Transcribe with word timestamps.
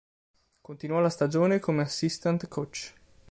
Continuò 0.61 0.99
la 0.99 1.11
stagione 1.11 1.59
come 1.59 1.83
assistant 1.83 2.47
coach. 2.47 2.93